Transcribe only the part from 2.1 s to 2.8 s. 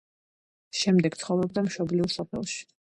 სოფელში.